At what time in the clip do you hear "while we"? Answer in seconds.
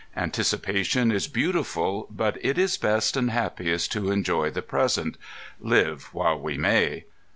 6.11-6.57